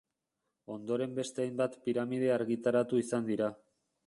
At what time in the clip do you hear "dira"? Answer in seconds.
3.31-3.53